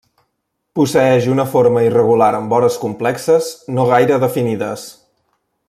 [0.77, 4.89] Posseeix una forma irregular amb vores complexes, no gaire definides.